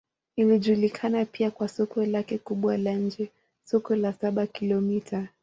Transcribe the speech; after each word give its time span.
Inajulikana 0.35 1.25
pia 1.25 1.51
kwa 1.51 1.67
soko 1.67 2.05
lake 2.05 2.37
kubwa 2.37 2.77
la 2.77 2.93
nje, 2.93 3.29
Soko 3.65 3.95
la 3.95 4.13
Saba-Kilomita. 4.13 5.27